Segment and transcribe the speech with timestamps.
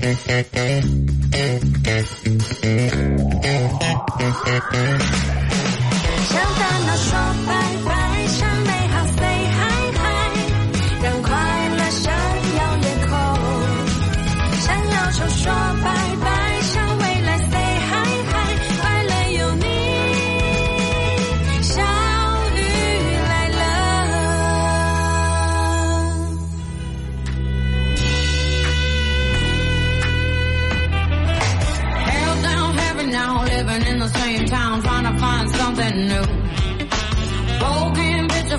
[0.00, 0.06] 大
[6.86, 7.12] 脑说
[7.46, 7.52] 拜
[7.84, 8.07] 拜，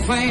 [0.10, 0.26] Hello，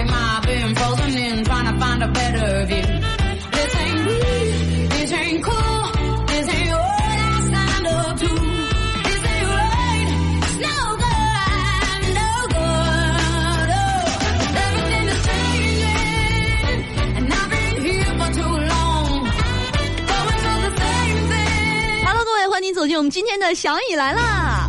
[22.24, 24.68] 各位，欢迎走进我们今天的小雨来啦。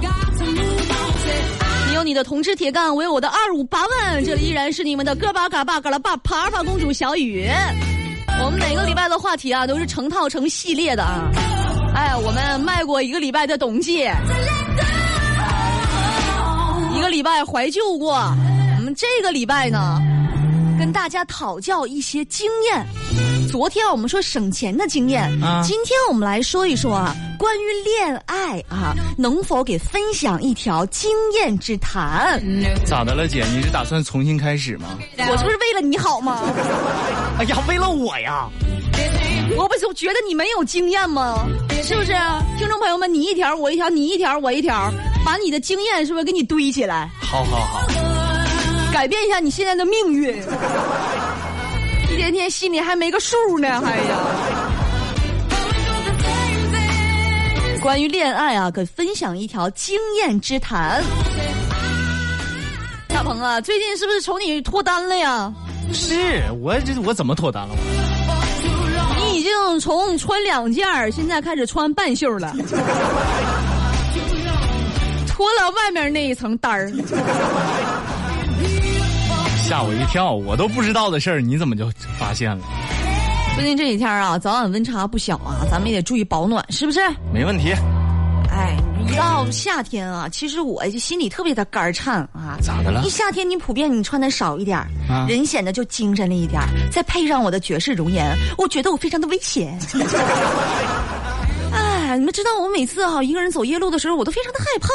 [2.00, 7.46] 有你的铜枝铁干，我有我的二五八万，这里依然是你们的哥巴嘎巴嘎拉巴爬爬公主小雨。
[8.42, 11.30] 我们每个礼拜的话题啊，都是成套成系列的啊。
[11.94, 14.10] 哎，我们迈过一个礼拜的冬季，
[16.96, 18.14] 一个礼拜怀旧过。
[18.78, 20.00] 我们这个礼拜呢，
[20.80, 22.88] 跟大家讨教一些经验。
[23.50, 32.42] 昨天我们说省钱的经验，啊今天我们来说一说啊，关于恋爱啊，能否给分享一条经验之谈？
[32.86, 33.44] 咋的了，姐？
[33.52, 34.98] 你是打算重新开始吗？
[35.18, 36.42] 我这不是为了你好吗？
[37.40, 38.48] 哎呀，为了我呀！
[39.58, 41.48] 我不就觉得你没有经验吗？
[41.82, 42.14] 是不是？
[42.58, 44.92] 听众朋友们，你一条我一条，你一条我一条，
[45.26, 47.88] 把你的经验是不是给你堆起来，好好好，
[48.94, 50.40] 改变一下你现在的命运？
[52.20, 54.18] 一天天心里还没个数呢，还呀。
[57.82, 61.02] 关于恋爱啊，给分享一条经验之谈。
[63.08, 65.50] 大鹏啊，最近是不是瞅你脱单了呀？
[65.94, 67.76] 是我这我怎么脱单了？
[69.16, 72.54] 你已经从穿两件儿，现在开始穿半袖了，
[75.26, 76.92] 脱了外面那一层单儿。
[79.70, 81.88] 吓我一跳，我都不知道的事儿，你怎么就
[82.18, 82.64] 发现了？
[83.56, 87.00] 最近这几天啊，早晚温差不小啊，咱们也得注意保暖，是不是？
[87.32, 87.72] 没问题，
[88.50, 88.76] 哎，
[89.08, 92.58] 一到夏天啊，其实我就心里特别的肝儿颤啊。
[92.64, 93.10] 咋的了一？
[93.10, 94.84] 夏天你普遍你穿的少一点
[95.28, 99.78] 人显得就精神了一点儿，再配上我的绝世容颜，我觉得我非常的危险。
[102.18, 104.88] 你们知道我每次哈、一个人走夜路的时候，我都非常的害怕，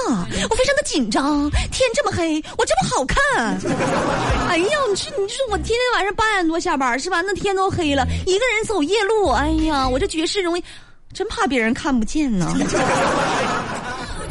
[0.49, 1.51] 我非常的紧张。
[1.71, 3.59] 天这么黑，我这么好看，
[4.49, 7.21] 哎呀，你说你说我天天晚上八点多下班是吧？
[7.23, 10.65] 那天都黑了，一个人走夜路，哎呀，我这绝世容颜，
[11.13, 12.53] 真怕别人看不见呢。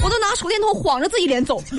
[0.04, 1.64] 我都拿手电筒晃着自己脸走。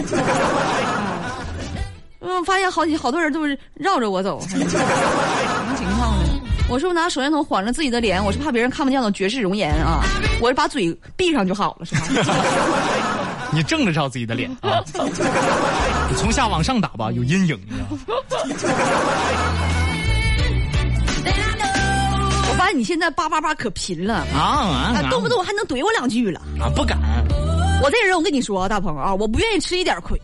[2.27, 4.41] 嗯，发现好几好多人都是绕着我走，
[6.69, 8.25] 我是不是拿手电筒晃着自己的脸？
[8.25, 10.03] 我是怕别人看不见我绝世容颜啊！
[10.41, 12.03] 我是把嘴闭上就好了，是吧？
[13.53, 14.83] 你正着照自己的脸啊！
[16.11, 17.99] 你从下往上打吧，有阴影，你知道吗？
[22.49, 26.41] 我发现你现在叭叭叭可贫了啊啊啊，动不动还能怼我两句了。
[26.61, 26.99] 啊不敢，
[27.83, 30.19] 我这人，我跟你说，大鹏啊，我不愿意吃一点亏，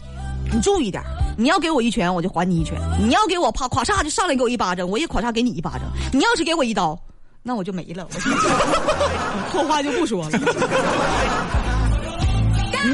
[0.50, 1.02] 你注意点。
[1.40, 5.80] 你要给我一拳，我就还你一拳；你要给我啪咵嚓就上来给我一巴掌，我也咵嚓给你一巴掌。
[6.12, 6.98] 你要是给我一刀，
[7.42, 8.30] 那我就没了，我就
[9.50, 10.38] 后话就不说了。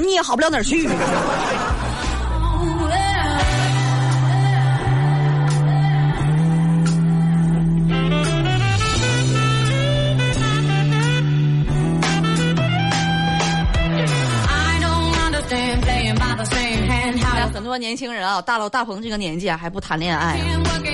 [0.00, 0.88] 你也好不了哪儿去。
[17.76, 20.48] 多年轻人啊，大了大鹏这个年纪啊，还不谈恋爱、啊。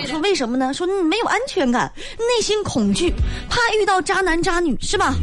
[0.09, 0.75] 说为什么呢？
[0.75, 1.89] 说你没有安全感，
[2.19, 3.15] 内心恐惧，
[3.49, 5.15] 怕遇到渣男渣女，是吧？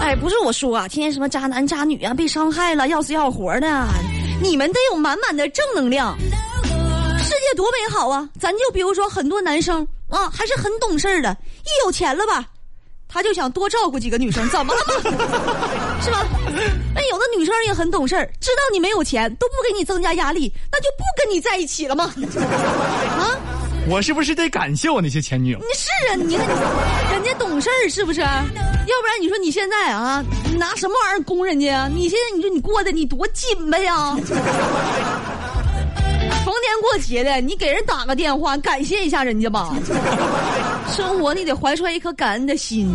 [0.00, 3.86] 哎，不是我说啊，天天什么渣男渣女啊，被伤害了要死要活的，
[4.42, 6.18] 你们得有满满的正能量。
[6.18, 8.28] 世界多美好啊！
[8.40, 12.44] 咱就比如说很多男生啊，还是很懂事的，一有钱了吧，
[13.06, 14.94] 他就想多照顾几个女生，怎么了嘛？
[16.02, 16.26] 是吧？
[16.94, 22.12] 那有的女生也很懂事儿，知道你没有钱，都不给你增加压力，那就不跟你在一起了吗？
[23.18, 23.36] 啊？
[23.88, 25.58] 我是不是得感谢我那些前女友？
[25.60, 28.20] 你是啊，你看你人家懂事儿是不是？
[28.20, 28.26] 要
[29.00, 30.24] 不然你说你现在啊，
[30.58, 31.88] 拿什么玩意儿供人家啊？
[31.92, 34.16] 你现在你说你过得你多紧巴呀？
[36.44, 39.72] 逢年过节的，你给人打个电话，感谢一下人家吧。
[40.90, 42.88] 生活你得怀揣一颗感恩的心。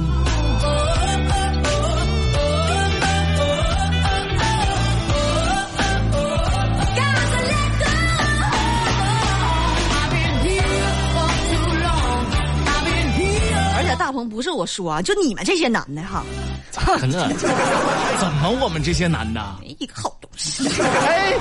[14.21, 16.23] 鹏不是我说啊，就你们这些男的哈，
[16.69, 17.29] 咋了？
[18.19, 19.41] 怎么我们这些男的？
[19.59, 21.33] 没一个好东西，哎，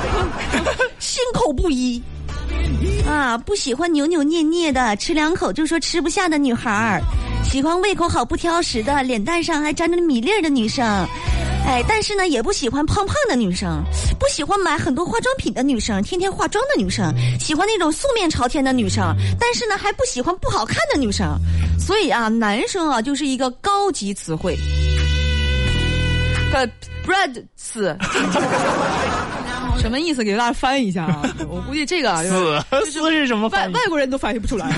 [0.98, 2.02] 心口不一。
[3.06, 7.02] 啊，不喜欢扭扭捏捏的，吃两口就说吃不下的女孩儿，
[7.44, 11.06] 喜欢胃口好不挑食的，脸蛋上还沾着米粒儿的女生，
[11.66, 13.82] 哎，但是呢，也不喜欢胖胖的女生，
[14.18, 21.38] 不喜欢买很多化妆品的女生，天天化妆的女生，喜欢那种素面朝天的女生，但是呢，还不喜欢不好看的女生，
[21.78, 24.58] 所以啊，男生啊，就是一个高级词汇。
[26.52, 26.66] 呃
[27.06, 27.96] ，bread 词。
[29.80, 30.24] 什么意思？
[30.24, 31.22] 给大家翻译一下啊！
[31.48, 34.70] 我估计这个啊，死死是什么外外国人都翻译不出来，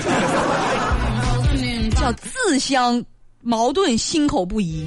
[1.99, 3.03] 叫自相
[3.41, 4.85] 矛盾，心口不一，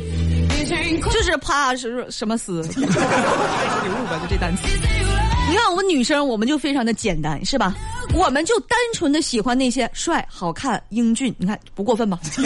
[1.00, 4.18] 就是怕是什么死，有误吧？
[4.22, 4.62] 就这单词。
[5.48, 7.74] 你看我们女生，我们就非常的简单，是吧？
[8.14, 12.18] 我们就单纯的喜欢那些帅、好看、英俊，你看不过分吧？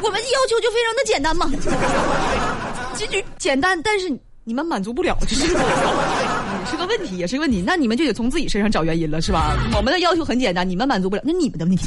[0.00, 1.50] 我们要求就非常的简单嘛，
[2.96, 4.16] 这就简单，但是。
[4.44, 5.52] 你们满足不了，这是 也
[6.70, 7.62] 是个问题，也是个问题。
[7.66, 9.54] 那你们就得从自己身上找原因了，是吧？
[9.76, 11.86] 我们的要求很简单，你们满足不了，那你们的问题。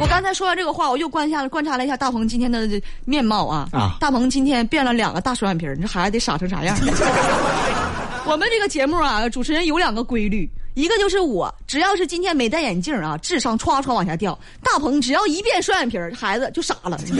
[0.00, 2.68] 我刚才说完这个话，我又观察了观察了一下大鹏今天的
[3.04, 3.96] 面貌啊啊！
[3.98, 6.76] 大鹏今天变了两个大双眼皮儿你这孩子得傻成啥样？
[8.24, 16.96] 我们这个节目啊，主持人有两个规律，一个就是我只要是今天没戴眼镜啊，智商唰唰往下掉；大鹏只要一变双眼皮儿孩子就傻了。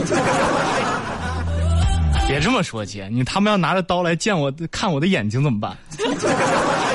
[2.28, 5.76] 别这么说，姐，你他们要拿着刀来见我看我的眼睛怎么办？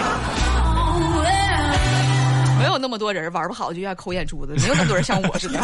[2.83, 5.57] 那么多人玩不好就要抠眼珠子，没有那么多人像我似的。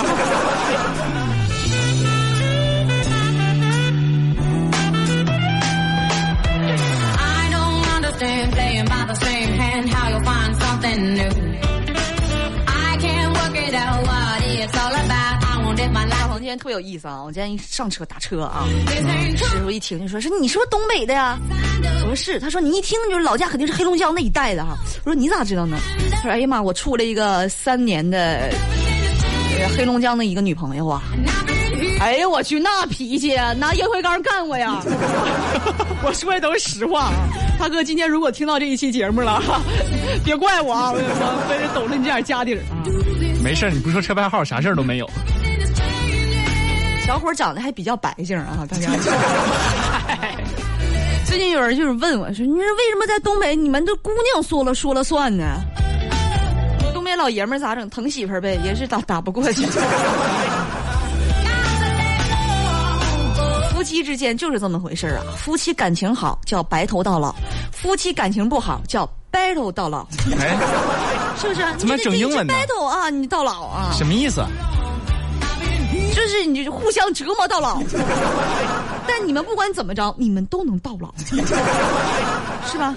[16.40, 17.22] 今天特别有意思啊！
[17.22, 18.66] 我今天一上车打车啊，
[19.36, 21.38] 师傅一听就说：“是你是不是东北的呀？”
[22.02, 22.40] 我说是。
[22.40, 25.78] 他说：“你一听就是老家肯定是黑龙江那一带的哈。”我说：“你咋知道呢？”
[26.12, 28.50] 他说：“哎呀妈，我处了一个三年的
[29.78, 31.04] 黑龙江的一个女朋友啊！”
[32.00, 34.82] 哎呀我去，那脾气拿烟灰缸干我呀！
[36.02, 37.28] 我说的都是实话啊！
[37.60, 39.44] 大哥，今天如果听到这一期节目了，
[40.24, 40.92] 别怪我啊！
[40.92, 42.80] 我跟你说非得抖了你这点家底儿啊！
[43.44, 45.10] 没事，你不说车牌号，啥事儿都没有。
[47.10, 48.92] 小伙长得还比较白净啊，大家。
[51.26, 55.60] 最近有人就是问我说：“你说为什么在东北你们这姑娘说了说了算呢？
[56.94, 57.90] 东北老爷们咋整？
[57.90, 59.66] 疼媳妇呗，也是打打不过去。
[63.72, 65.24] 夫妻之间就是这么回事啊！
[65.36, 67.34] 夫妻感情好叫白头到老，
[67.72, 70.06] 夫妻感情不好叫 battle 到老。
[70.40, 70.56] 哎，
[71.42, 71.66] 是不是？
[71.80, 73.90] 怎么整英文呢？battle 啊，你到老啊？
[73.98, 74.44] 什么意思？
[74.44, 74.48] 就
[76.30, 77.82] 是你就互相折磨到老，
[79.08, 81.14] 但你们不管怎么着，你们都能到老，
[82.72, 82.96] 是吧？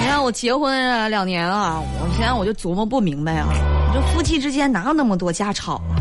[0.00, 3.48] 你看我结婚两年了，我现在我就琢磨不明白啊，
[3.88, 5.96] 你说夫妻之间哪有那么多家吵啊？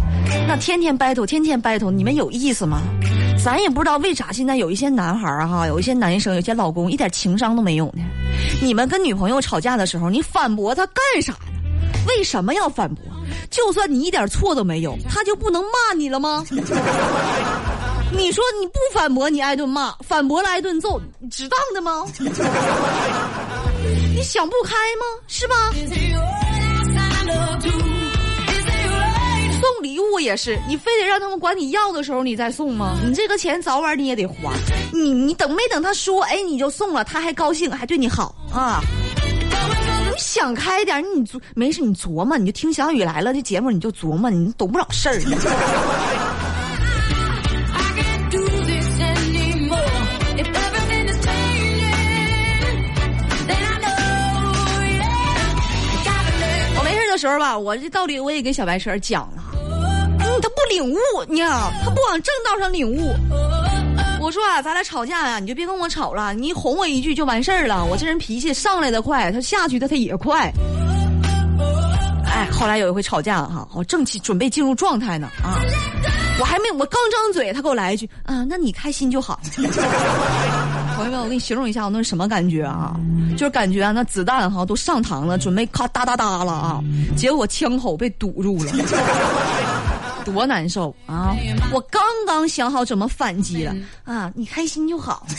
[0.47, 2.81] 那天天 battle，天天 battle，你们有意思吗？
[3.43, 8.01] 咱也不知道为啥现在有一些男孩儿哈，有一些男生，有些老公一点情商都没有呢。
[8.61, 11.39] 你们跟女朋友吵架的时候，你反驳他干啥呢？
[12.07, 13.03] 为什么要反驳？
[13.49, 16.45] 就算你一点错都没有，他就不能骂你了吗？
[18.15, 22.05] 你说你不反驳，你挨顿骂；反驳了挨顿揍，你值当的吗？
[24.15, 25.05] 你想不开吗？
[25.27, 25.55] 是吧？
[29.83, 32.95] 送礼物也是，你非得让他们管你要的时候你再送吗？
[33.05, 34.53] 你这个钱早晚你也得花，
[34.93, 38.79] 你你等没等他说，哎，你就送了，他还高兴，还对你好啊？
[40.09, 45.19] 你想开点，你琢没事，你琢磨，你就听小雨来了这节目，你就琢磨，你懂不了事儿。
[56.77, 59.43] 我没事的时候吧，我这道理我也跟小白车讲了。
[60.41, 60.97] 他不领悟，
[61.27, 63.13] 你，他不往正道上领悟。
[64.19, 67.83] 我说啊，咱俩吵架呀，你就别跟我吵了，你哄我一句就完事儿了。
[67.85, 70.51] 我这人脾气上来的快，他下去的他也快。
[72.25, 75.59] 哎，后来有一回吵架哈，我正起准备进入状态呢啊，
[76.39, 79.39] 我还没我刚张嘴，他给我来一句啊，那你开心就好。
[80.95, 82.95] 朋友们，我给你形容一下，我那是什么感觉啊？
[83.37, 86.79] 就是感觉，那子弹哈都上膛了，准备咔哒哒哒了啊，
[87.15, 88.71] 结果枪口被堵住了。
[90.23, 91.35] 多难受啊！
[91.71, 95.25] 我刚刚想好怎么反击了啊，你开心就好。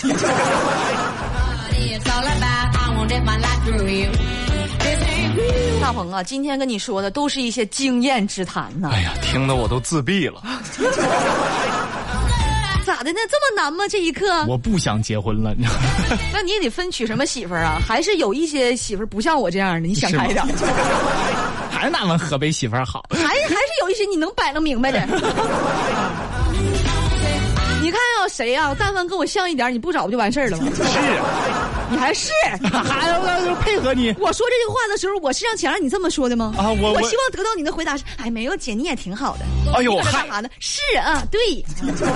[5.80, 10.42] 大鹏啊，今天跟你说的都是一些经验之谈呐、哎呀，听得我都自闭了。
[12.84, 13.18] 咋的呢？
[13.30, 13.84] 这么难吗？
[13.88, 15.76] 这一刻，我不想结婚了，你知道？
[16.32, 17.80] 那你也得分娶什么媳妇儿啊？
[17.86, 20.44] 还是有一些媳妇儿不像我这样的，你想开点
[21.88, 23.04] 是俺们河北媳妇儿好。
[23.10, 25.00] 还还是有一些你能摆弄明白的。
[27.82, 30.66] 你看要谁呀、但凡跟我像一点儿，你不找不就完事儿了吗？
[30.74, 32.30] 是啊，你还是。
[32.72, 33.20] 还要
[33.56, 34.08] 配合你。
[34.18, 36.54] 我说这句话的时候，我是让想让你这么说的吗？
[36.56, 39.44] 啊我我希望得到你的回答是：哎，没有姐，你也挺好的。
[39.76, 40.48] 哎呦干啥呢？
[40.60, 41.38] 是啊，对，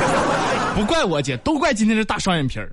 [0.74, 2.72] 不怪我姐，都怪今天这大双眼皮儿。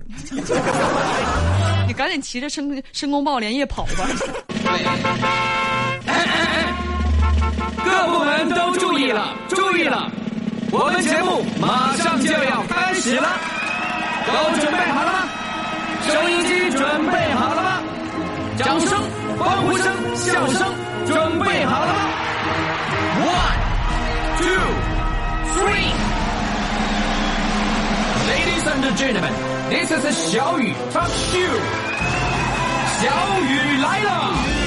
[1.86, 4.08] 你赶紧骑着申申公豹连夜跑吧。
[7.96, 10.10] 各部门都注意了，注意了！
[10.70, 13.26] 我们节目马上就要开始了，
[14.26, 15.18] 都准备好了吗？
[16.06, 17.80] 收音机准备好了吗？
[18.58, 19.00] 掌声、
[19.38, 20.74] 欢呼声、笑声
[21.06, 22.00] 准备好了吗
[23.24, 23.58] ？One,
[24.42, 24.60] two,
[25.54, 25.88] three.
[28.28, 29.32] Ladies and gentlemen,
[29.70, 31.60] this is 小雨 Talk Show。
[33.00, 33.08] 小
[33.40, 34.65] 雨来了。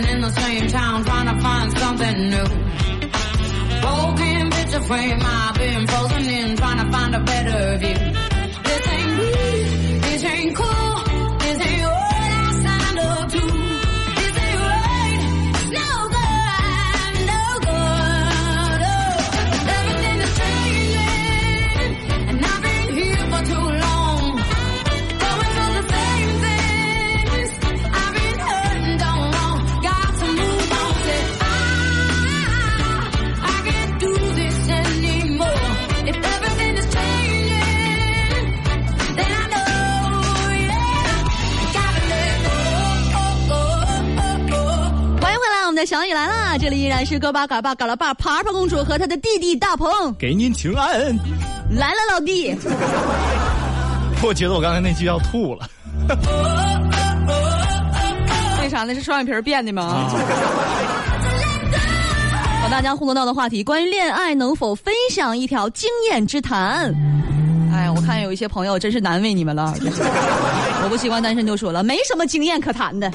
[0.00, 2.44] Living in the same town, trying to find something new.
[3.80, 7.94] Broken picture frame, I've been frozen in, trying to find a better view.
[8.64, 11.09] This ain't me, this ain't cool,
[45.90, 46.56] 小雨来啦！
[46.56, 50.88] 这里依然是哥巴嘎巴嘎拉巴爬爬公主和她的弟弟大鹏给您请安。
[51.68, 52.56] 来了，老弟。
[54.22, 55.68] 我觉得我刚才那句要吐了。
[58.62, 58.94] 为啥那？
[58.94, 59.82] 是双眼皮儿变的吗？
[59.82, 60.14] 啊，
[62.62, 66.94] 和大家互动到的话题，关于恋爱能否分享一条经验之谈？
[67.74, 69.74] 哎，我看有一些朋友真是难为你们了。
[70.84, 73.10] 我不习惯单身就说了，没什么经验可谈的，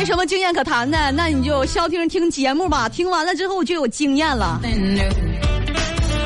[0.00, 4.58] 没什么经验可谈的，那你就消停听节目吧，听完了之后就有经验了。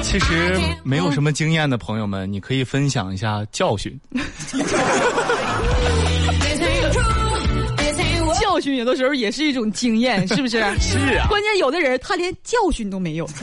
[0.01, 3.99] 其实没有什么经验的朋友们，你可以分享一下教训。
[8.41, 10.63] 教训有的时候也是一种经验， 是不是？
[10.79, 13.27] 是啊关键有的人他连教训都没有。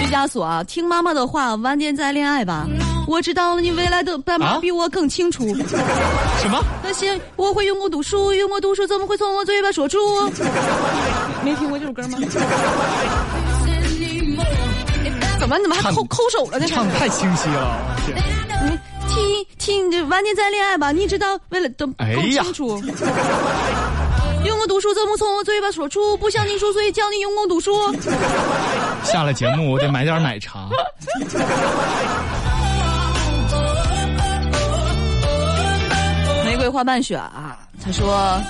[0.00, 2.66] 毕加索啊，听妈妈的话，晚点再恋爱吧。
[3.06, 5.44] 我知道了你未来的爸妈啊比我更清楚。
[6.40, 6.62] 什么？
[6.82, 9.98] 那些我会用功读书，用功读书怎么会从我嘴巴说出？
[11.42, 12.18] 没听过这首歌吗？
[15.38, 16.66] 怎么怎么还唱抠抠手了呢？
[16.66, 17.76] 唱得太清晰了。
[18.06, 18.16] 天
[18.64, 22.82] 你听听这晚点再恋爱吧，你知道为了都更哎呀清楚。
[24.46, 26.16] 用功读书怎么从我嘴巴说出？
[26.16, 27.72] 不想你说，所以叫你用功读书。
[29.02, 30.68] 下了节目我得买点奶茶。
[36.64, 38.40] 玫瑰花瓣雪啊，他说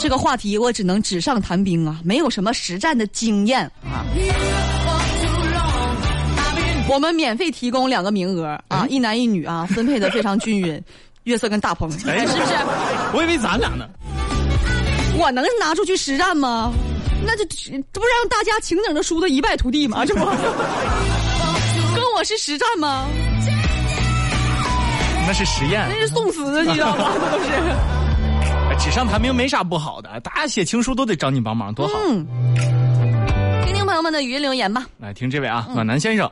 [0.00, 4.02] 这个话题我只能纸上谈兵啊，没有什么实战的经验啊。
[6.88, 10.82] 我们免费提供两个名额啊，一男一女啊，分配的非常均匀。
[11.22, 12.52] 月色跟大鹏，哎是不是？
[13.14, 13.88] 我以为咱俩呢。
[15.16, 16.72] 我能拿出去实战吗？
[17.24, 20.04] 那就这不让大家情景的输的一败涂地吗？
[20.04, 20.24] 这不，
[21.94, 23.06] 跟我是实战吗？
[25.26, 27.04] 那是实验那，是送死的，你知道吗？
[27.32, 27.50] 都是。
[28.68, 31.94] 哎纸上谈兵没啥不好的，大家写情书都得找你帮忙，多好。
[32.08, 32.26] 嗯，
[33.64, 34.86] 听听朋友们的语音留言吧。
[34.98, 36.30] 来听这位啊，暖男先生，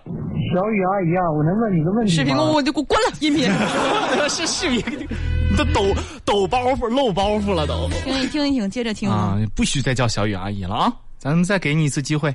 [0.55, 2.17] 小雨阿姨啊，我能问你个问题吗？
[2.17, 3.51] 视频我我就给我关了，音频。
[4.29, 4.83] 是视频，
[5.57, 9.37] 都抖抖包袱露包袱了都听一听一听，接着听啊！
[9.57, 10.93] 不许再叫小雨阿姨了啊！
[11.19, 12.35] 咱们再给你一次机会。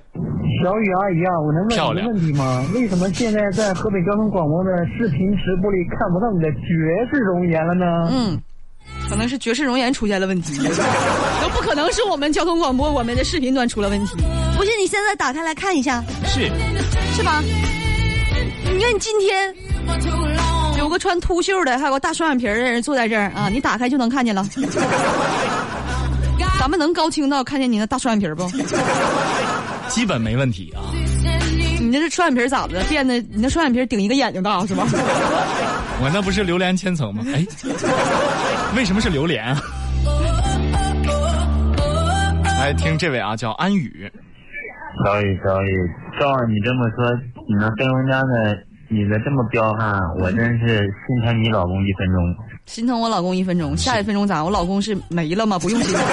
[0.61, 2.65] 小雨阿姨啊，我能问你个问题吗？
[2.73, 6.67] 为什么现在在河北交通广播的视频直播里看不到你的绝
[7.11, 7.85] 世容颜了呢？
[8.11, 8.39] 嗯，
[9.09, 10.57] 可能是绝世容颜出现了问题，
[11.41, 14.17] 都不可能是我们交通广播我们的视频端出了问题。
[14.57, 16.49] 不信你现在打开来看一下，是，
[17.13, 17.41] 是吧？
[18.71, 19.55] 你看你今天.
[20.77, 24.45] 有个穿秃袖的，还有个大双眼皮的人坐在这儿啊，你打开就能看见了。
[26.59, 28.43] 咱们能高清到看见你那大双眼皮儿不？
[29.89, 30.81] 基本没问题啊。
[31.81, 32.84] 你那是双眼皮儿咋的？
[32.84, 34.86] 变得你那双眼皮儿顶一个眼睛大是吧？
[36.01, 37.24] 我那不是榴莲千层吗？
[37.27, 37.46] 哎，
[38.75, 39.62] 为什么是榴莲啊？
[42.60, 44.12] 来听这位啊，叫安宇。
[45.05, 47.10] 小雨，小雨，照你这么说，
[47.48, 48.58] 你能跟人家的
[48.89, 52.36] 女的这么彪悍，我真是心疼你老公一分钟。
[52.65, 54.43] 心疼我老公一分钟，下一分钟咋？
[54.43, 55.58] 我老公是没了吗？
[55.58, 56.03] 不用心疼。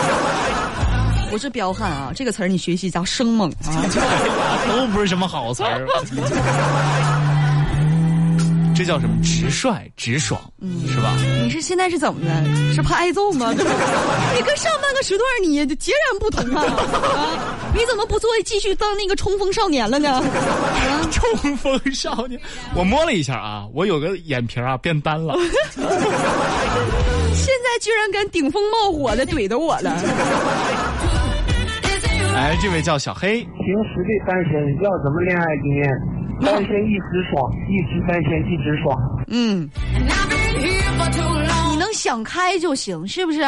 [1.31, 3.83] 不是彪悍啊，这个词儿你学习叫生猛啊。
[4.69, 5.87] 都不是什么好词儿。
[8.75, 9.17] 这叫什么？
[9.23, 11.17] 直率、直爽，嗯是吧？
[11.43, 12.45] 你是现在是怎么的？
[12.75, 13.51] 是怕挨揍吗？
[13.57, 16.63] 你跟上半个时段你截然不同啊！
[16.63, 20.13] 啊你怎么不做继续当那个冲锋少年了呢？
[20.13, 20.23] 啊
[21.11, 22.41] 冲锋少年，
[22.75, 25.35] 我摸了一下啊，我有个眼皮儿啊变单了。
[25.77, 29.91] 现在居然敢顶风冒火的怼着我了！
[32.37, 33.49] 哎，这位叫小黑，平
[33.85, 34.53] 时的单身
[34.83, 35.91] 要什么恋爱经验？
[36.43, 38.95] 单身一直爽， 一直单身一直爽。
[39.29, 39.71] 嗯.
[41.71, 43.39] 你能想开就行，是不是？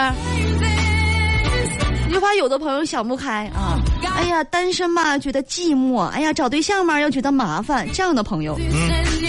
[2.07, 3.78] 你就怕有的朋友想不开啊！
[4.16, 8.59] 哎呀，单身嘛觉得寂寞，哎呀，找对象嘛又觉得麻烦，这样的朋友，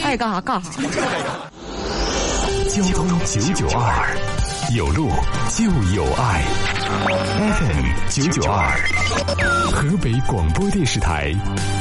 [0.06, 0.72] 爱干啥干啥。
[2.70, 4.08] 交通九九二，
[4.72, 5.10] 有路
[5.50, 6.44] 就有爱。
[7.54, 8.78] FM 九九二，
[9.72, 11.34] 河北广播电视台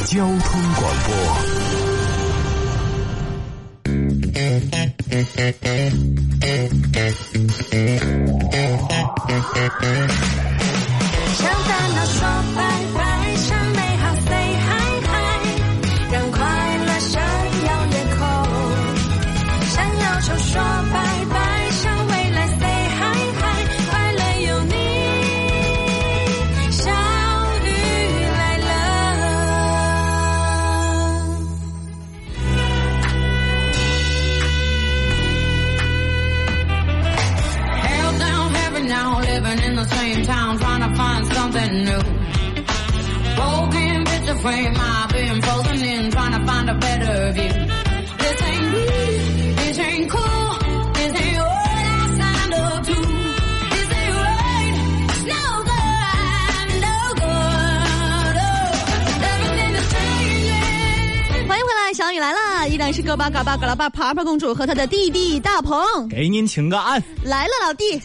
[0.07, 1.15] 交通广播。
[11.35, 12.21] 向烦恼说
[12.57, 12.59] 拜
[12.95, 12.99] 拜，
[44.43, 47.53] frame, I've been frozen in, trying to find a better view.
[48.19, 48.87] This ain't me,
[49.57, 50.59] this ain't cool,
[50.95, 52.95] this ain't what I signed up to.
[53.75, 54.75] This ain't right,
[55.09, 58.37] it's no good, no good.
[58.39, 58.71] Oh,
[59.29, 61.49] everything is changing.
[61.49, 62.69] 欢迎回来，小雨来了！
[62.69, 67.03] 依然是个巴嘎巴嘎拉巴爬爬公主和她的弟弟大鹏给您请个安。
[67.23, 68.01] 来了，老弟。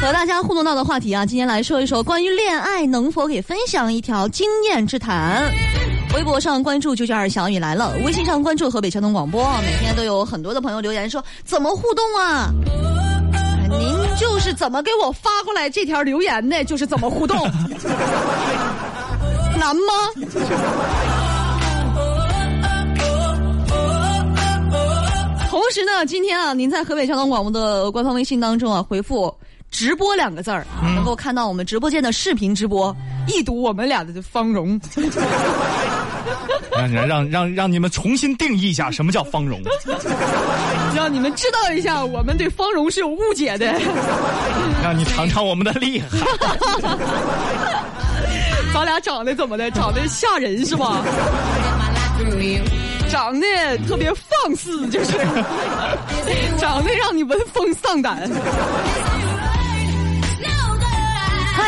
[0.00, 5.52] 和大家互动到的话题啊，今天来说一说关于恋爱，能否给分享一条经验之谈？
[6.14, 12.50] 微博上关注九九二小雨来了，微信上关注河北交通广播，每天都有很多的朋友留言说怎么互动啊？
[13.68, 17.36] 您就是怎么给我发过来这条留言的，就是怎么互动，
[19.58, 19.92] 难吗？
[25.50, 29.34] 同时呢，今天啊，您在河北交通广播的官方微信当中啊，回复
[29.70, 32.94] “直播”两个字儿啊，能够看到我们直播间的视频直播，
[33.26, 34.80] 一睹我们俩的芳容。
[36.70, 39.60] 让让让让你们重新定义一下什么叫芳容。
[40.94, 43.66] 让你们知道一下，我们对芳容是有误解的。
[44.82, 46.06] 让你尝尝我们的厉害。
[48.72, 49.70] 咱俩长得怎么的？
[49.72, 51.02] 长得吓人是吧.
[53.08, 53.46] 长得
[53.88, 55.12] 特别放肆，就是
[56.58, 58.30] 长得让你闻风丧胆。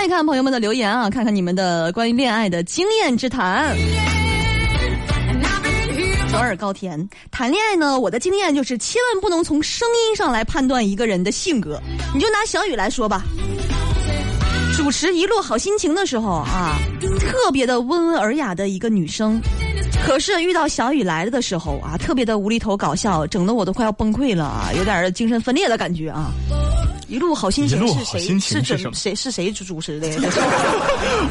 [0.01, 3.77] 看一看朋友们的留言啊，看看你们的关于恋爱的经验之谈。
[3.77, 11.79] And I've been here 左耳高田，谈恋爱呢，我的经验就是千万不能从声音上来判断一个人的性格。
[12.15, 13.23] 你就拿小雨来说吧，
[14.75, 16.79] 主持一路好心情的时候啊，
[17.19, 19.39] 特别的温文尔雅的一个女生，
[20.07, 26.33] 可是遇到小雨来了的时候啊，特别的无厘头搞笑，整得我都快要崩溃了啊，有点精神分裂的感觉啊。
[27.11, 28.21] 一路好心情是谁？
[28.39, 30.09] 是准谁是谁主持的？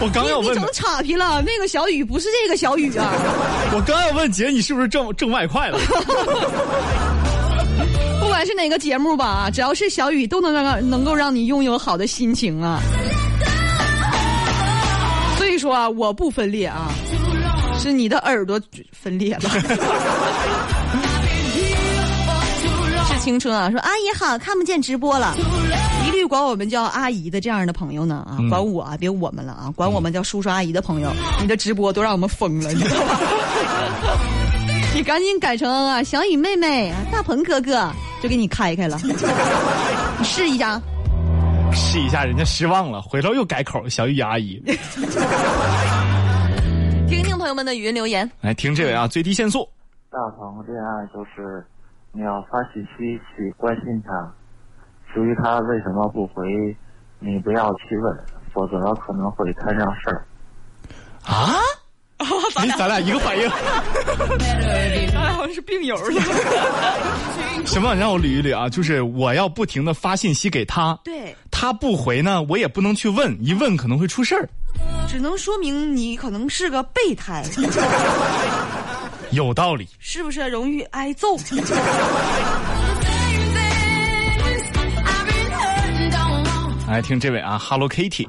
[0.01, 3.13] 我刚要问你整，岔劈了，那个小雨不是这个小雨啊。
[3.73, 5.79] 我刚要问姐，你是不是挣挣外快了？
[8.19, 12.81] 不管是哪个节目吧，只要是小雨，都能让能够让你拥有好的心情啊。
[15.37, 16.91] 所以说啊，我不分裂啊，
[17.79, 18.59] 是你的耳朵
[18.91, 19.49] 分裂了。
[23.19, 25.35] 是青春啊，说阿姨好，看不见直播了，
[26.07, 33.19] 一律管我们叫阿姨的这样的朋友呢啊，嗯管我啊，别我们了啊，管我们叫叔叔阿姨的朋友，你的直播都让我们疯了，你知道吧？
[34.95, 40.81] 你赶紧改成啊，小雨妹妹、啊大鹏哥哥，就给你开开了，你试一下。
[41.71, 44.59] 试一下，人家失望了，回头又改口，小雨阿姨。
[47.07, 48.29] 听听朋友们的语音留言。
[48.41, 49.67] 来听这位啊，最低限速。
[50.11, 51.63] 大鹏恋爱就是
[52.11, 54.33] 你要发信息去关心他，
[55.13, 56.75] 至于他为什么不回，
[57.19, 58.17] 你不要去问，
[58.53, 60.25] 否则可能会摊上事儿。
[61.23, 61.55] 啊？
[62.61, 63.49] 你，咱俩一个反应。
[63.49, 64.27] 咱
[65.13, 66.11] 俩，好像是病友了。
[67.65, 67.95] 什么？
[67.95, 74.49] 让我捋一捋啊，就是我要不停的发信息给他，对，他不回呢，我也不能去问，一问可能会出事儿。
[75.07, 77.43] 只能说明你可能是个备胎，
[79.31, 79.87] 有道理。
[79.99, 81.37] 是不是容易挨揍？
[86.87, 88.27] 来听这位啊，Hello Kitty。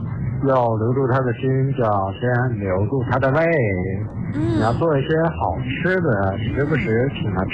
[0.48, 1.42] 要留住他的心，
[1.76, 3.42] 就要先留住他的胃。
[4.32, 5.08] 你要做一些
[5.38, 7.50] 好吃的，时不时请他吃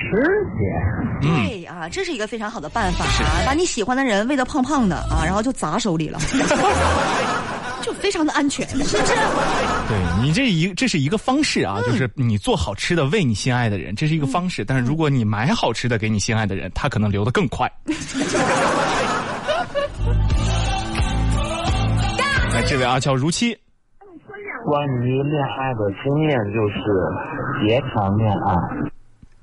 [0.59, 0.71] 点。
[1.23, 6.19] 嗯对啊，这是一个非常好的办法啊，把你喜欢的人喂得胖胖的啊，然后就砸手里了，
[7.87, 9.15] 就非常的安全， 是不是？
[9.87, 14.65] 对你这一这是一个方式啊，就是你做好吃的喂你心爱的人，这是一个方式。
[14.65, 17.71] 但是如果你买好吃的给你心爱的人，他可能流的更快。
[22.53, 23.57] 来，这位啊叫如期，
[24.65, 26.83] 关于恋爱的经验就是，
[27.65, 28.53] 别谈恋爱。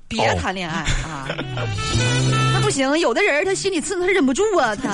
[0.06, 1.26] 别谈恋爱啊，
[2.52, 4.90] 那不行，有的人他心里刺，他忍不住啊，他，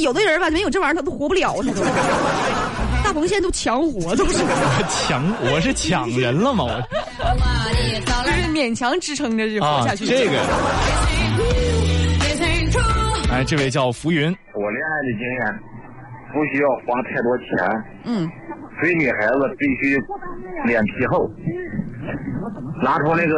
[0.00, 1.82] 有的人吧，没有这玩意儿他都活不了，他都。
[3.04, 4.48] 大鹏现在都强活，都是我
[4.88, 6.64] 抢我是抢人了吗？
[6.64, 6.82] 我
[8.30, 10.04] 就是勉强支撑着这活啊下去。
[10.06, 10.32] 这个，
[13.32, 15.60] 哎，这位叫浮云，我恋爱的经验，
[16.32, 17.48] 不需要花太多钱，
[18.04, 18.30] 嗯，
[18.80, 19.98] 追女孩子必须
[20.66, 21.28] 脸皮厚，
[22.82, 23.34] 拿出那个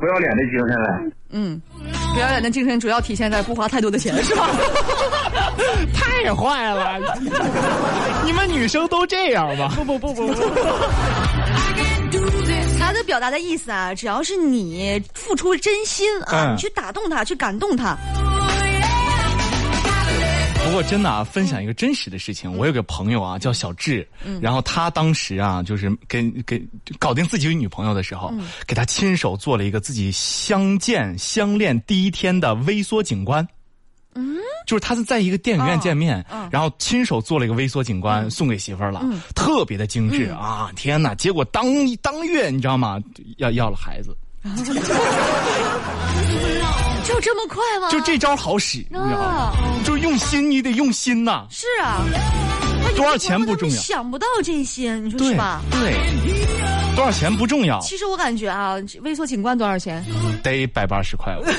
[0.00, 0.88] 不要脸的精神来。
[1.36, 1.60] 嗯，
[2.14, 4.48] 表演的精神主要体现在不花太多的钱，是吧？
[5.92, 7.00] 太坏了！
[8.24, 9.68] 你们女生都这样吗？
[9.76, 10.34] 不不不不不。
[12.78, 17.96] 他的表达的意思啊，只要是你付出真心啊，嗯你去打动他，去感动他，
[20.64, 24.06] 不过真的啊，分享一个真实的事情，我有个朋友啊，叫小智，
[24.40, 26.60] 然后他当时啊，就是跟跟
[26.98, 28.34] 搞定自己女朋友的时候，
[28.66, 33.46] 给他亲手做了一个自己相见相恋第一天的微缩景观。
[34.16, 40.70] 嗯，就是他是在一个电影院见面，然后亲手做了一个微缩景观、送给媳妇儿了，特别的精致、啊！
[40.76, 41.14] 天哪！
[41.14, 41.64] 结果当
[41.96, 42.98] 当月你知道吗？
[43.38, 44.16] 要要了孩子，
[47.04, 47.88] 就这么快吗？
[47.90, 49.16] 就这招好使，你知道吗？
[49.16, 49.52] 啊，
[49.84, 51.46] 就是用心，你得用心呐。
[51.50, 52.00] 是啊，
[52.96, 55.60] 多少钱不重要想不到这些，你说对是吧？
[55.70, 55.94] 对，
[56.96, 60.04] 多少钱不重要，其实我感觉啊，这微缩景观多少钱？
[60.42, 61.44] 得百八十块了。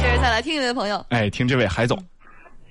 [0.00, 1.96] 接着再来听一位朋友，哎，听这位海总，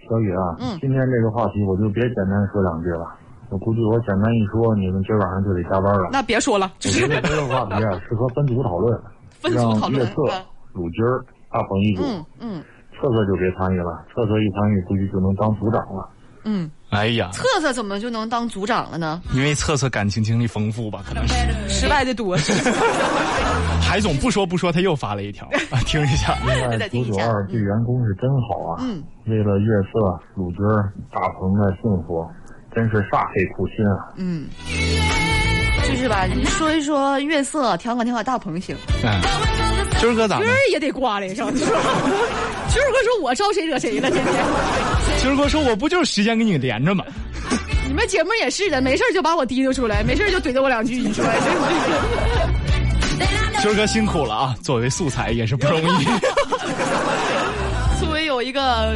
[0.10, 3.06] 小雨啊，嗯今天这个话题我就别简单说两句了，
[3.50, 6.10] 我估计我简单一说，你们今儿晚上就得加班了。
[6.12, 9.00] 那别说了，就我是觉得这个话题啊，适合分组讨论，
[9.42, 10.42] 分组讨论让月色嗯、
[10.74, 12.64] 鲁军儿、大鹏一组，嗯嗯
[13.00, 16.10] 策策就别参与了，策策一参与估计就能当组长了。
[16.46, 19.22] 嗯，哎呀，策策怎么就能当组长了呢？
[19.34, 21.36] 因为策策感情经历丰富吧，可能是。
[21.70, 22.52] 失败的多，是
[23.82, 26.36] 海 总不说不说，他又发了一条， 啊，听一下。
[26.46, 28.78] 另外，再听一下九九二对员工是真好啊！
[28.82, 32.26] 嗯，为了月色、鲁军儿、大鹏的幸福，
[32.76, 34.12] 真是煞费苦心啊！
[34.18, 34.48] 嗯，
[35.88, 36.26] 就是吧？
[36.26, 39.22] 你说一说月色，调侃调侃大鹏行，哎，
[40.00, 40.52] 军儿哥咋的军？
[40.52, 41.80] 儿也得挂脸上，是吧？
[42.70, 44.10] 军儿哥说我招谁惹谁了？
[44.10, 44.34] 天天，
[45.22, 47.04] 军儿哥说我不就是时间给你连着吗？
[47.88, 51.40] 你们节目也是的，没事儿就把我提溜出来，没事儿就怼着我两句，你说真是。
[53.62, 56.06] 军儿哥辛苦了啊，作为素材也是不容易。
[58.44, 58.94] 一个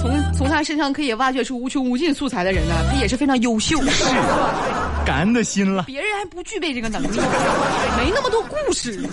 [0.00, 5.04] 从从他身上可以挖掘出无穷无尽素材的人呢，他也是非常优秀，是吧？
[5.04, 5.84] 感恩的心了。
[5.84, 7.16] 别人还不具备这个能力，
[7.96, 9.08] 没那么多故事。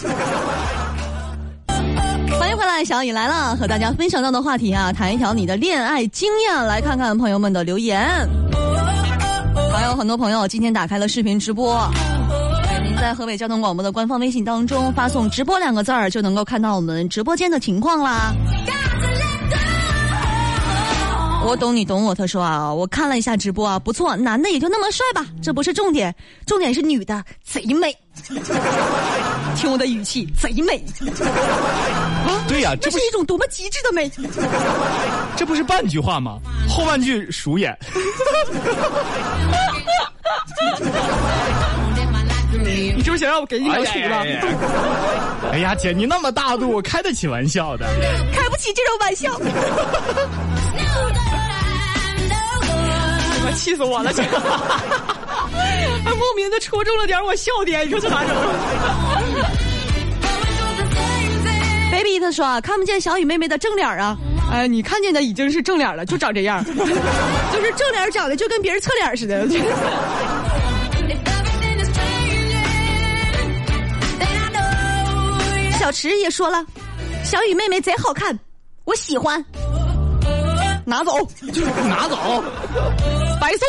[2.40, 8.28] 欢迎回来，小雨来了，和大家分享到的话题啊，谈一条你的恋爱经验，来看看朋友们的留言。
[9.72, 11.76] 还有很多朋友今天打开了视频直播，
[12.68, 18.34] 哎您在河北交通广播的官方微信当中发送“直播”两个字儿，就能够看到我们直播间的情况啦。
[21.46, 26.14] 我懂你懂我，他说啊，我看了一下直播啊，不错，男的也就那么帅吧，这不是重点，
[26.48, 27.96] 重点是女的贼美。
[29.56, 30.78] 听我的语气，贼美。
[32.26, 34.10] 啊 对呀、这不是这是一种多么极致的美！
[35.36, 36.40] 这不是半句话吗？
[36.70, 37.78] 后半句熟眼。
[42.96, 44.48] 你是不是想让我给你两杵哎呀子？
[45.52, 47.86] 哎呀，姐，你那么大度，我开得起玩笑的。
[48.32, 49.38] 开不起这种玩笑。
[53.46, 54.40] 我气死我了，这个
[56.04, 58.34] 还莫名的戳中了点我笑点，你说这咋整
[61.92, 64.18] ？baby 他说啊，看不见小雨妹妹的正脸啊，
[64.52, 69.48] 哎，你看见的已经是正脸了，就长这样， 就是正脸长得就跟别人侧脸似的。
[75.78, 76.66] 小池也说了，
[77.26, 78.40] 小雨妹妹贼好看，
[78.86, 79.44] 我喜欢，
[80.86, 81.28] 拿走，
[81.90, 82.44] 拿走。
[83.54, 83.68] 白送。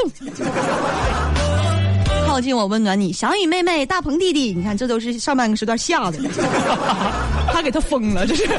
[2.26, 6.18] 靠近我，温暖你，小雨妹妹，大鹏弟弟，你看这都是上半个时段下的，
[7.52, 8.48] 他给他封了，这是。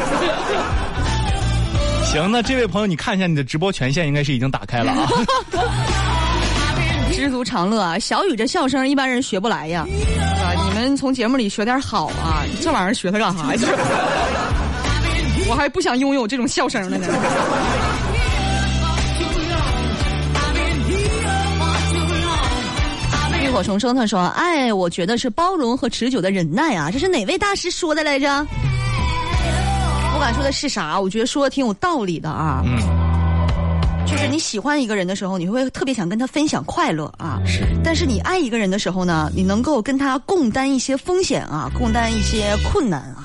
[2.06, 5.10] 行，那这位朋友，你看一下你的直播权限应该是已经打开了啊。
[7.12, 8.00] 知足常乐啊！
[8.00, 10.54] 小雨这笑声一般人学不来呀，啊？
[10.70, 12.46] 你们从节目里学点好啊！
[12.62, 13.62] 这玩意儿学它干啥呀？
[15.48, 17.08] 我还不想拥有这种笑声了呢。
[23.56, 28.46] 火重生，他说：“爱，我觉得是包容和持久的忍耐啊！”这是哪位大师说的来着？
[30.14, 32.62] 不敢说的是啥，我觉得说的挺有道理的啊。
[32.66, 32.78] 嗯，
[34.06, 37.40] 就是你喜欢一个人的时候，你会特别想跟他分享快乐啊。
[37.48, 37.66] 是。
[37.82, 43.24] 但是你爱一个人的时候呢，你能够跟他共担一些风险啊，共担一些困难啊。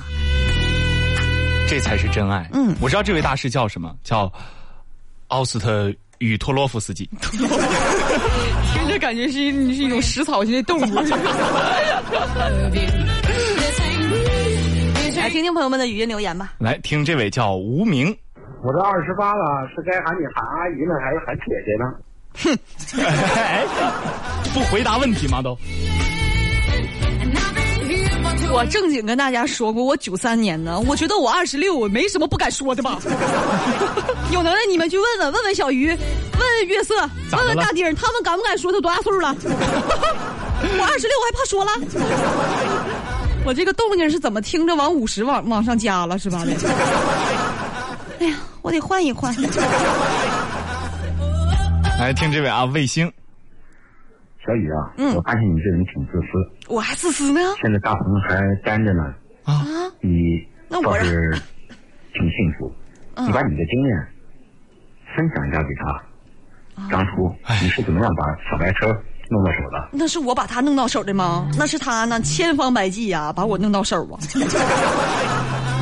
[1.67, 2.49] 这才是真爱。
[2.53, 4.31] 嗯我知道这位大师叫什么，叫
[5.27, 7.09] 奥斯特与托洛夫斯基。
[8.73, 10.95] 听着感觉是你是一种食草性的动物。
[15.17, 16.53] 来听听朋友们的语音留言吧。
[16.57, 18.17] 来听这位叫无名，
[18.63, 21.93] 我这二十八了，是该喊你喊阿姨呢，还是喊姐姐呢？
[23.37, 23.65] 哎，
[24.53, 25.41] 不回答问题吗？
[25.41, 25.55] 都
[28.53, 32.99] 我正经跟大家说过，我九三年的，我觉得我二十六，我没什么不敢说的吧。
[34.31, 35.95] 有能耐你们去问问，问问小鱼，
[36.65, 36.95] 月色，
[37.31, 39.35] 问问大丁儿，他们敢不敢说他多大岁数了？
[40.63, 41.71] 我二十六，我还怕说了？
[43.43, 46.43] 我这个动静是怎么听着往五十往往上加了是吧？
[48.19, 49.33] 哎呀，我得换一换。
[51.99, 53.11] 来听这位啊，卫星。
[54.45, 56.27] 小雨啊，嗯我发现你这人挺自私，
[56.67, 59.03] 我还自私呢现在大鹏还单着呢，
[59.43, 59.61] 啊！
[60.01, 61.31] 你那我倒是
[62.13, 62.71] 挺幸福。
[63.15, 64.07] 嗯你把你的经验
[65.15, 66.01] 分享一下给他。
[66.91, 68.87] 当初哎你是怎么样把小白车
[69.29, 69.89] 弄到手的？
[69.91, 71.47] 那是我把他弄到手的吗？
[71.57, 74.19] 那是他呢，千方百计呀、把我弄到手啊！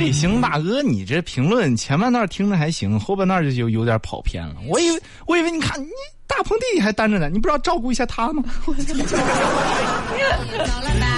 [0.00, 4.54] 卫星大哥，你这评论前半段听着还行，后半段就就有点跑偏了。
[4.66, 5.86] 我以为我以为你看你
[6.26, 8.42] 大鹏弟弟还单着呢，你不知道照顾一下他吗？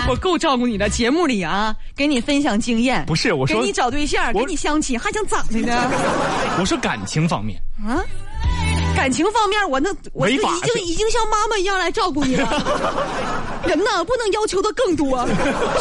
[0.08, 5.88] 我够照顾你的，节目里啊，给你分享经验，不是，我说给你找对象，给你相亲，还想咋的呢？
[6.58, 8.02] 我说感情方面，啊？
[8.96, 12.50] 感情方面，我那我已违法是经已经像妈妈一样来照顾你了。
[13.64, 15.24] 人呢，不能要求的更多，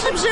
[0.02, 0.28] 是不是？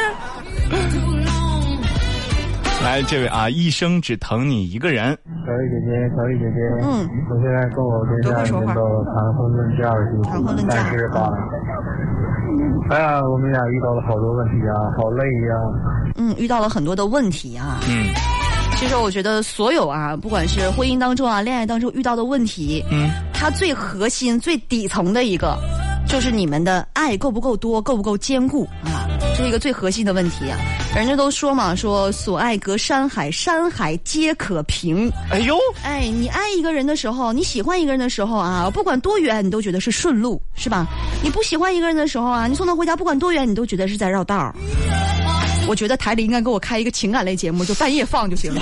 [2.83, 5.17] 来这位啊，一生只疼你一个人。
[5.45, 11.33] 小雨姐姐，小雨姐姐，嗯，我现在跟我对象已经都谈婚论嫁了，谈婚论嫁但是吧，
[12.89, 15.55] 哎呀，我们俩遇到了好多问题啊，好累呀、
[16.15, 17.79] 嗯，遇到了很多的问题啊。
[17.89, 18.07] 嗯
[18.75, 25.57] 其实我觉得所有啊，不管是婚姻当中啊、恋爱当中遇到的问题，嗯，它最核心、最底层的一个，
[26.09, 30.57] 就是你们的爱够不够多、够不够坚固啊，这是一个最核心的问题啊。
[30.95, 35.09] 人家都说嘛，说所爱隔山海，山海皆可平。
[35.29, 40.87] 哎呦，哎，你爱一个人的时候，你喜欢一个人的时候啊，不管多远，你都觉得是顺路，是吧？
[41.23, 44.53] 你不喜欢一个人的时候啊，你送他回家，不管多远，你都觉得是在绕道儿。
[45.67, 48.61] 我觉得台里应该给我开一个情感类节目，就半夜放就行了，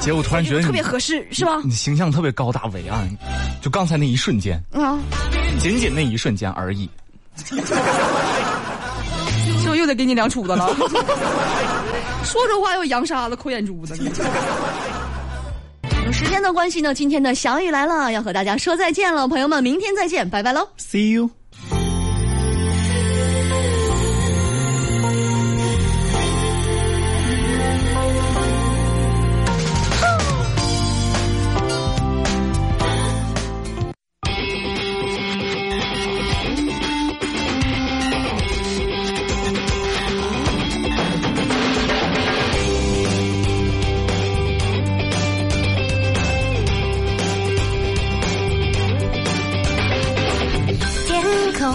[0.00, 1.60] 姐，我突然觉得特别合适，是吧？
[1.62, 3.06] 你形象特别高大伟岸，
[3.60, 4.98] 就刚才那一瞬间，啊，
[5.58, 6.88] 仅仅那一瞬间而已。
[9.64, 10.68] 就又得给你两杵子了。
[12.24, 13.96] 说着话又扬沙子、抠眼珠子。
[16.06, 20.68] 有时间的关系呢，今天的小雨来了，要和大家说再见了，朋友们，明天再见，拜拜喽。
[20.78, 21.35] See you。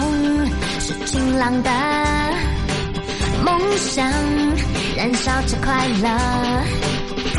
[0.02, 1.70] 风是晴朗的
[3.44, 4.04] 梦想
[4.96, 6.08] 燃烧着快乐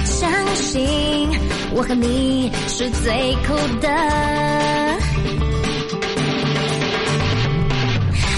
[0.06, 1.28] 相信
[1.76, 3.90] 我和你是最酷的。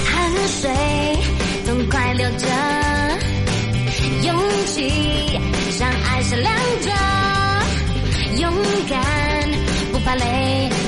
[0.06, 0.72] 汗水
[1.68, 2.48] 痛快流着
[4.24, 5.40] 勇气
[5.80, 6.90] 让爱闪亮着
[8.42, 8.54] 勇
[8.90, 9.50] 敢
[9.92, 10.85] 不怕累。